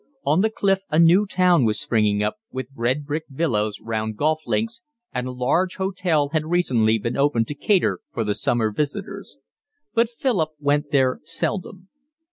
On 0.25 0.41
the 0.41 0.49
cliff 0.49 0.81
a 0.89 0.97
new 0.97 1.27
town 1.27 1.63
was 1.63 1.79
springing 1.79 2.23
up, 2.23 2.37
with 2.51 2.71
red 2.75 3.05
brick 3.05 3.25
villas 3.29 3.79
round 3.79 4.17
golf 4.17 4.39
links, 4.47 4.81
and 5.13 5.27
a 5.27 5.31
large 5.31 5.75
hotel 5.75 6.29
had 6.29 6.47
recently 6.47 6.97
been 6.97 7.15
opened 7.15 7.47
to 7.49 7.53
cater 7.53 7.99
for 8.11 8.23
the 8.23 8.33
summer 8.33 8.71
visitors; 8.71 9.37
but 9.93 10.09
Philip 10.09 10.49
went 10.59 10.89
there 10.89 11.19
seldom. 11.21 11.89